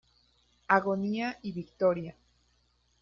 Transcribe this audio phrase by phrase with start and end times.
[0.67, 2.15] Agonía y victoria".